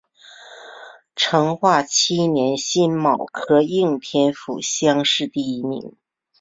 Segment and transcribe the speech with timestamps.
[1.15, 5.95] 成化七年辛卯科应天府乡试第一名。